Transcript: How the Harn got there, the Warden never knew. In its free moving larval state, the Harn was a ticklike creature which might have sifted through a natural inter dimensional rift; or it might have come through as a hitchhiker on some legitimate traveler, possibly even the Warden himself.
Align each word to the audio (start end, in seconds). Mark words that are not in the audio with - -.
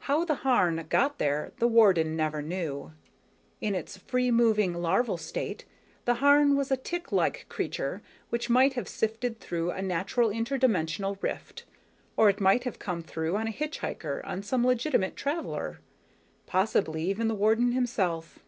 How 0.00 0.26
the 0.26 0.34
Harn 0.44 0.76
got 0.90 1.16
there, 1.16 1.52
the 1.58 1.66
Warden 1.66 2.14
never 2.14 2.42
knew. 2.42 2.92
In 3.62 3.74
its 3.74 3.96
free 3.96 4.30
moving 4.30 4.74
larval 4.74 5.16
state, 5.16 5.64
the 6.04 6.16
Harn 6.16 6.54
was 6.54 6.70
a 6.70 6.76
ticklike 6.76 7.46
creature 7.48 8.02
which 8.28 8.50
might 8.50 8.74
have 8.74 8.86
sifted 8.86 9.40
through 9.40 9.70
a 9.70 9.80
natural 9.80 10.28
inter 10.28 10.58
dimensional 10.58 11.16
rift; 11.22 11.64
or 12.14 12.28
it 12.28 12.42
might 12.42 12.64
have 12.64 12.78
come 12.78 13.02
through 13.02 13.38
as 13.38 13.48
a 13.48 13.52
hitchhiker 13.52 14.20
on 14.26 14.42
some 14.42 14.66
legitimate 14.66 15.16
traveler, 15.16 15.80
possibly 16.44 17.02
even 17.04 17.28
the 17.28 17.34
Warden 17.34 17.72
himself. 17.72 18.38